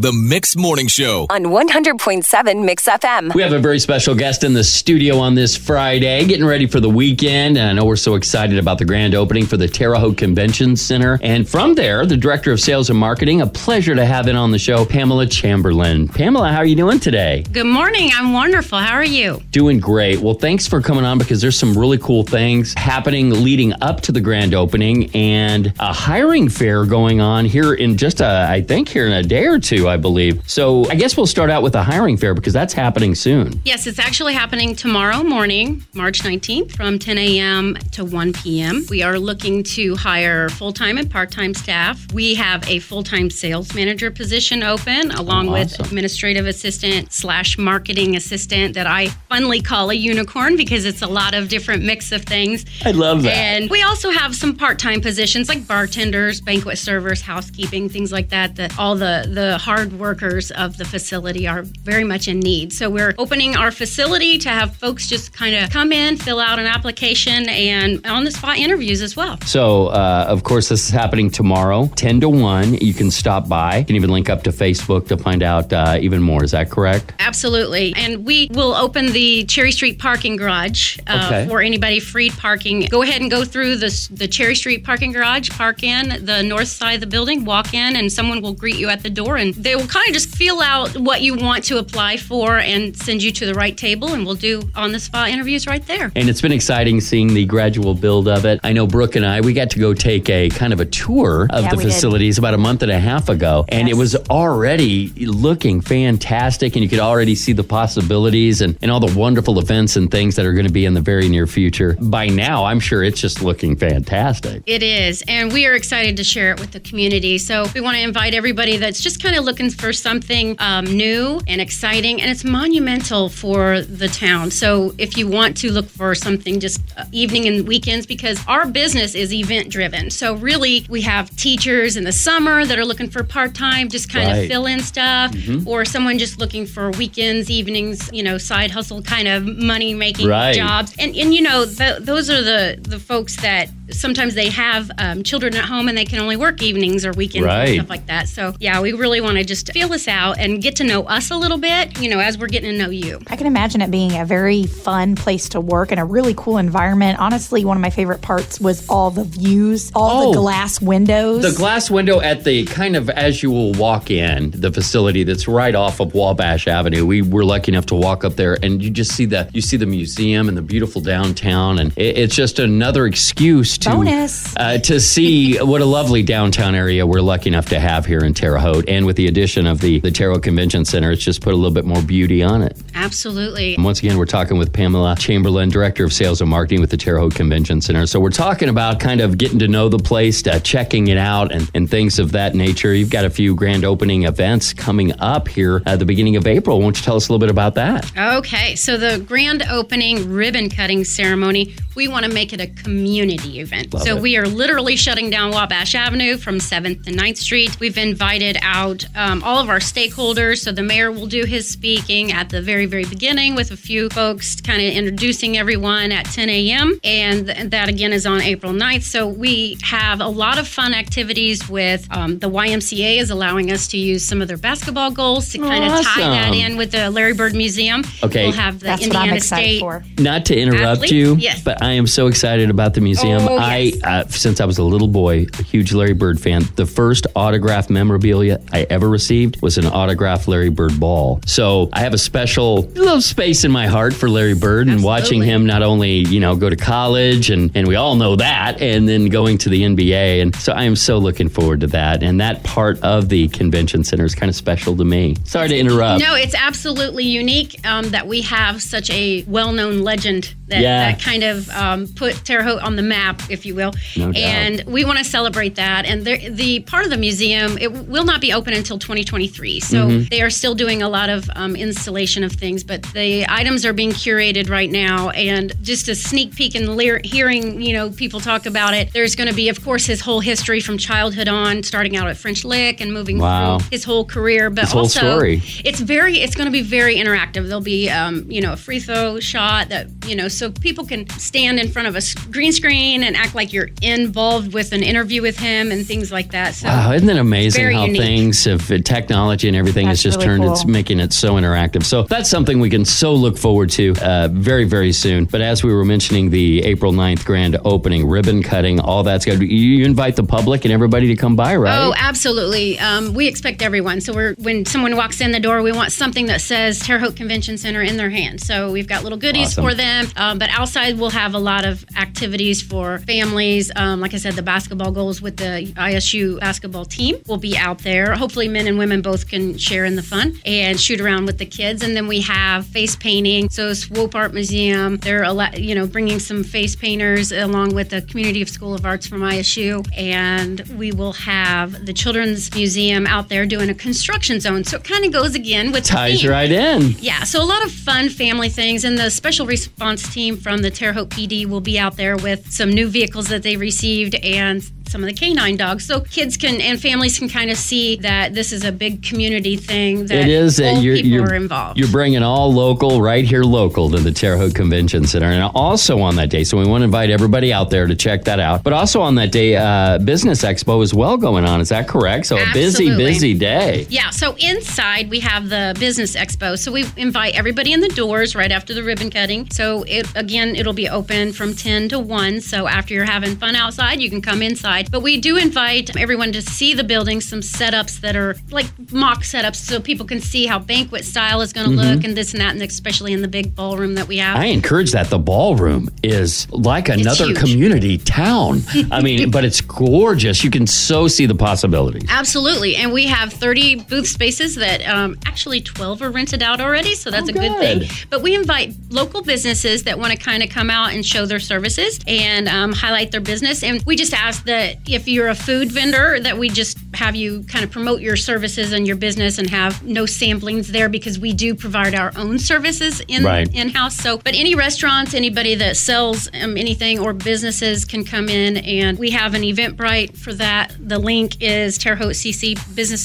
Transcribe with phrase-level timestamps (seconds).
[0.00, 1.26] The Mix Morning Show.
[1.28, 3.34] on 100.7 Mix FM.
[3.34, 6.78] We have a very special guest in the studio on this Friday, getting ready for
[6.78, 7.58] the weekend.
[7.58, 10.76] And I know we're so excited about the grand opening for the Terre Haute Convention
[10.76, 11.18] Center.
[11.20, 14.52] And from there, the Director of Sales and Marketing, a pleasure to have in on
[14.52, 16.06] the show, Pamela Chamberlain.
[16.06, 17.44] Pamela, how are you doing today?
[17.50, 18.10] Good morning.
[18.14, 18.78] I'm wonderful.
[18.78, 19.42] How are you?
[19.50, 20.20] Doing great.
[20.20, 24.12] Well, thanks for coming on because there's some really cool things happening leading up to
[24.12, 28.88] the grand opening and a hiring fair going on here in just a, I think
[28.88, 30.42] here in a day or two, I believe.
[30.48, 33.60] So I guess we'll start out with the hiring fair because that's happening soon.
[33.64, 37.76] Yes, it's actually happening tomorrow morning, March 19th, from 10 a.m.
[37.92, 38.84] to 1 p.m.
[38.90, 42.12] We are looking to hire full time and part time staff.
[42.12, 47.56] We have a full time sales manager position open, along Oh, with administrative assistant slash
[47.58, 52.12] marketing assistant that I funnily call a unicorn because it's a lot of different mix
[52.12, 52.64] of things.
[52.84, 53.32] I love that.
[53.32, 58.56] And we also have some part-time positions like bartenders, banquet servers, housekeeping, things like that.
[58.56, 62.72] That all the the hard workers of the facility are very much in need.
[62.72, 66.58] So we're opening our facility to have folks just kind of come in, fill out
[66.58, 69.38] an application, and on the spot interviews as well.
[69.46, 72.74] So, uh, of course, this is happening tomorrow, 10 to 1.
[72.74, 73.78] You can stop by.
[73.78, 76.44] You can even link up to Facebook to find out uh, even more.
[76.44, 77.12] Is that correct?
[77.18, 77.94] Absolutely.
[77.96, 81.48] And we will open the Cherry Street parking garage uh, Okay.
[81.48, 82.86] for anybody free parking.
[82.90, 86.68] Go ahead and go through the, the Cherry Street parking garage, park in the north
[86.68, 89.36] side of the building, walk in, and someone will greet you at the door.
[89.36, 92.96] And they will kind of just feel out what you want to apply for and
[92.96, 94.14] send you to the right table.
[94.14, 96.10] And we'll do on the spot interviews right there.
[96.16, 98.60] And it's been exciting seeing the gradual build of it.
[98.64, 101.48] I know Brooke and I, we got to go take a kind of a tour
[101.50, 101.92] of Yeah, the we did.
[101.92, 103.66] facilities about a month and a half ago.
[103.68, 106.74] And it was already looking fantastic.
[106.74, 110.34] And you could already see the possibilities and, and all the wonderful events and things
[110.36, 111.94] that are going to be in the very near future.
[112.00, 114.62] By now, I'm sure it's just looking fantastic.
[114.64, 117.36] It is, and we are excited to share it with the community.
[117.36, 121.40] So we want to invite everybody that's just kind of looking for something um, new
[121.48, 124.50] and exciting, and it's monumental for the town.
[124.52, 128.66] So if you want to look for something just uh, evening and weekends, because our
[128.68, 130.10] business is event driven.
[130.10, 134.08] So really, we have teachers in the summer that are looking for part time, just
[134.12, 134.42] kind Right.
[134.44, 135.34] of fill in stuff,
[135.66, 140.28] or someone just looking for weekends, evenings, you know, side hustle kind of money making
[140.28, 140.54] Right.
[140.54, 140.94] jobs.
[140.98, 145.22] And and you know, th- those are the the folks that sometimes they have um,
[145.22, 147.68] children at home and they can only work evenings or weekends Right.
[147.68, 148.28] and stuff like that.
[148.28, 151.30] So yeah, we really want to just feel this out and get to know us
[151.30, 152.00] a little bit.
[152.00, 153.18] You know, as we're getting to know you.
[153.28, 156.58] I can imagine it being a very fun place to work and a really cool
[156.58, 157.18] environment.
[157.18, 160.32] Honestly, one of my favorite parts was all the views, all Oh.
[160.32, 161.42] the glass windows.
[161.42, 165.48] The glass window at the kind of as you will walk in the facility that's
[165.48, 167.06] right off of Wabash Avenue.
[167.06, 169.76] We were lucky enough to walk up there, and you just see the you see
[169.76, 174.54] the museum and the beautiful downtown, and it, it's just another excuse to Bonus.
[174.56, 178.34] uh, to see what a lovely downtown area we're lucky enough to have here in
[178.34, 178.88] Terre Haute.
[178.88, 181.56] And with the addition of the the Terre Haute Convention Center, it's just put a
[181.56, 182.76] little bit more beauty on it.
[182.94, 183.74] Absolutely.
[183.74, 186.96] And once again, we're talking with Pamela Chamberlain, Director of Sales and Marketing with the
[186.96, 188.06] Terre Haute Convention Center.
[188.06, 191.52] So we're talking about kind of getting to know the place, uh, checking it out,
[191.52, 192.94] and, and things of that nature.
[192.94, 196.80] You've got a few grand opening events coming up here at the beginning of April.
[196.80, 198.10] Won't you tell us a little bit about that?
[198.16, 203.60] Okay, so the grand opening ribbon cutting ceremony, we want to make it a community
[203.68, 203.92] event.
[203.94, 204.22] Love so it.
[204.22, 207.78] we are literally shutting down Wabash Avenue from 7th and 9th Street.
[207.80, 210.58] We've invited out um, all of our stakeholders.
[210.62, 214.08] So the mayor will do his speaking at the very, very beginning with a few
[214.10, 216.98] folks kind of introducing everyone at 10 a.m.
[217.04, 219.02] And th- that again is on April 9th.
[219.02, 223.88] So we have a lot of fun activities with um, the YMCA is allowing us
[223.88, 227.10] to use some of their basketball goals to kind of tie that in with the
[227.10, 228.02] Larry Bird Museum.
[228.22, 228.44] Okay.
[228.44, 229.80] We'll have the That's what Indiana I'm excited State.
[229.80, 230.04] for.
[230.18, 231.12] Not to interrupt Athletes?
[231.12, 231.62] you, Yes.
[231.62, 233.42] but I am so excited about the museum.
[233.42, 234.02] Oh, I, yes.
[234.04, 236.62] uh, since I was a little boy, a huge Larry Bird fan.
[236.76, 241.40] The first autograph memorabilia I ever received was an autographed Larry Bird ball.
[241.46, 245.42] So I have a special little space in my heart for Larry Bird and watching
[245.42, 249.08] him not only you know go to college and and we all know that, and
[249.08, 250.42] then going to the NBA.
[250.42, 252.22] And so I am so looking forward to that.
[252.22, 255.36] And that part of the convention center is kind of special to me.
[255.44, 256.22] Sorry to interrupt.
[256.22, 261.10] No, it's absolutely unique um, that we have such a well-known legend that, Yeah.
[261.12, 263.92] that kind of um, put Terre Haute on the map, if you will.
[264.16, 266.04] No and we want to celebrate that.
[266.06, 269.80] And the, the part of the museum it will not be open until 2023.
[269.80, 270.28] So Mm-hmm.
[270.30, 273.92] they are still doing a lot of um, installation of things, but the items are
[273.92, 275.30] being curated right now.
[275.30, 279.12] And just a sneak peek and lear- hearing, you know, people talk about it.
[279.12, 282.36] There's going to be, of course, his whole history from childhood on, starting out at
[282.36, 283.78] French Lick and moving Wow.
[283.78, 284.70] through his whole career.
[284.70, 285.62] But His also, story.
[285.84, 287.66] it's very, it's going to be very interactive.
[287.66, 291.28] There'll be, um, you know, a free throw shot that you know so people can
[291.30, 292.20] stand in front of a
[292.50, 296.50] green screen and act like you're involved with an interview with him and things like
[296.50, 296.74] that.
[296.74, 298.20] So Wow, isn't it amazing how unique.
[298.20, 300.72] things have uh, technology and everything has just really turned cool.
[300.72, 302.04] it's making it so interactive.
[302.04, 305.44] So that's something we can so look forward to uh, very, very soon.
[305.44, 309.60] But as we were mentioning the April 9th grand opening, ribbon cutting, all that's good.
[309.60, 311.98] You, you invite the public and everybody to come by, right?
[311.98, 312.98] Oh, absolutely.
[312.98, 314.20] Um, we expect everyone.
[314.20, 317.36] So we're when someone walks in the door, we want something that says Terre Haute
[317.36, 318.60] Convention Center in their hand.
[318.60, 319.84] So we've got little goodies Awesome.
[319.84, 320.26] for them.
[320.48, 323.90] Um, but outside, we'll have a lot of activities for families.
[323.94, 327.98] Um, like I said, the basketball goals with the ISU basketball team will be out
[327.98, 328.34] there.
[328.34, 331.66] Hopefully, men and women both can share in the fun and shoot around with the
[331.66, 332.02] kids.
[332.02, 333.68] And then we have face painting.
[333.68, 338.08] So Swope Art Museum, they're a lot- you know bringing some face painters along with
[338.08, 343.26] the Community of School of Arts from ISU, and we will have the Children's Museum
[343.26, 344.82] out there doing a construction zone.
[344.84, 347.16] So it kind of goes again with the Ties right in.
[347.20, 350.90] Yeah, so a lot of fun family things, and the special response team from the
[350.90, 354.88] Terre Haute PD will be out there with some new vehicles that they received and
[355.08, 358.54] some of the canine dogs, so kids can and families can kind of see that
[358.54, 360.26] this is a big community thing.
[360.26, 360.80] That It is.
[360.80, 361.98] old Uh, you're, people you're, are involved.
[361.98, 365.46] You're bringing all local, right here local to the Terre Haute Convention Center.
[365.46, 368.44] And also on that day, so we want to invite everybody out there to check
[368.44, 368.82] that out.
[368.82, 371.80] But also on that day, uh, Business Expo is well going on.
[371.80, 372.46] Is that correct?
[372.46, 374.06] So a busy, busy day.
[374.08, 376.78] Yeah, so inside we have the business expo.
[376.78, 379.70] So we invite everybody in the doors right after the ribbon cutting.
[379.70, 382.60] So it again, it'll be open from 10 to 1.
[382.60, 384.97] So after you're having fun outside, you can come inside.
[385.10, 389.42] But we do invite everyone to see the building, some setups that are like mock
[389.42, 392.60] setups so people can see how banquet style is going to look and this and
[392.60, 394.56] that, and especially in the big ballroom that we have.
[394.56, 395.28] I encourage that.
[395.30, 398.82] The ballroom is like another community town.
[399.10, 400.64] I mean, but it's gorgeous.
[400.64, 402.24] You can so see the possibilities.
[402.28, 402.96] Absolutely.
[402.96, 407.14] And we have 30 booth spaces that um, actually 12 are rented out already.
[407.14, 408.08] So that's Oh, a good good.
[408.08, 408.26] thing.
[408.30, 411.60] But we invite local businesses that want to kind of come out and show their
[411.60, 413.82] services and um, highlight their business.
[413.82, 417.62] And we just ask that if you're a food vendor, that we just have you
[417.64, 421.52] kind of promote your services and your business and have no samplings there because we
[421.52, 423.68] do provide our own services in Right.
[423.74, 424.16] in house.
[424.16, 429.18] So, but any restaurants, anybody that sells um, anything or businesses can come in, and
[429.18, 430.94] we have an Eventbrite for that.
[431.00, 433.24] The link is Terre Haute CC Business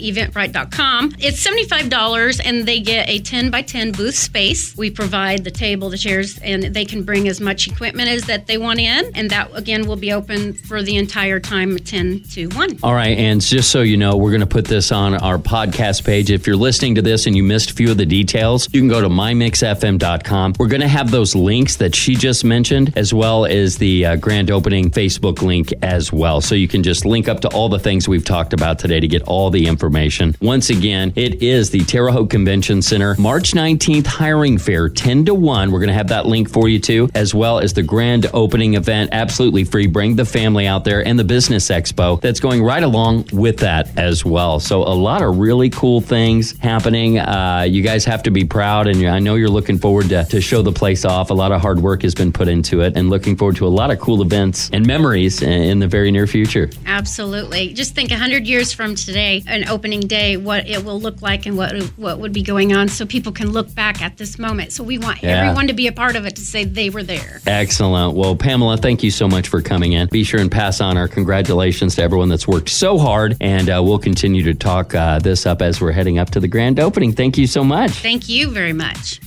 [0.00, 1.14] Expo.eventbrite.com.
[1.18, 4.76] It's seventy five dollars, and they get a ten by ten booth space.
[4.76, 8.46] We provide the table, the chairs, and they can bring as much equipment as that
[8.46, 12.46] they want in, and that again will be open for the entire time, ten to
[12.48, 12.78] one.
[12.82, 16.04] All right, and just so you know, we're going to put this on our podcast
[16.04, 16.30] page.
[16.30, 18.88] If you're listening to this and you missed a few of the details, you can
[18.88, 20.54] go to mymixfm.com.
[20.58, 24.16] We're going to have those links that she just mentioned, as well as the uh,
[24.16, 26.40] grand opening Facebook link as well.
[26.40, 29.08] So you can just link up to all the things we've talked about today to
[29.08, 30.36] get all the information.
[30.40, 35.34] Once again, it is the Terre Haute Convention Center, March 19th hiring fair, 10 to
[35.34, 35.70] 1.
[35.70, 38.74] We're going to have that link for you too, as well as the grand opening
[38.74, 39.86] event, absolutely free.
[39.86, 43.96] Bring the family out there and the business expo that's going right along with that
[43.98, 44.60] as well.
[44.60, 47.18] So a lot of really cool things happening.
[47.18, 50.40] Uh, you guys have to be proud, and I know you're looking forward to, to
[50.40, 51.30] show the place off.
[51.30, 53.68] A lot of hard work has been put into it, and looking forward to a
[53.68, 56.68] lot of cool events and memories in, in the very near future.
[56.86, 57.72] Absolutely.
[57.72, 61.56] Just think 100 years from today, an opening day, what it will look like and
[61.56, 64.72] what what would be going on so people can look back at this moment.
[64.72, 65.40] So we want Yeah.
[65.42, 67.40] everyone to be a part of it to say they were there.
[67.46, 68.16] Excellent.
[68.16, 70.08] Well, Pamela, thank you so much for coming in.
[70.08, 73.80] Be sure and pass on our congratulations to everyone that's worked so hard, and uh,
[73.82, 77.12] we'll continue to talk uh, this up as we're heading up to the grand opening.
[77.12, 77.90] Thank you so much.
[77.90, 79.20] Thank you very much.